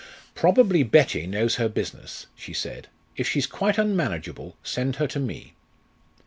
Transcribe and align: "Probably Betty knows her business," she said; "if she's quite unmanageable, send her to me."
"Probably 0.33 0.81
Betty 0.81 1.27
knows 1.27 1.57
her 1.57 1.69
business," 1.69 2.25
she 2.35 2.53
said; 2.53 2.87
"if 3.17 3.29
she's 3.29 3.45
quite 3.45 3.77
unmanageable, 3.77 4.57
send 4.63 4.95
her 4.95 5.05
to 5.05 5.19
me." 5.19 5.53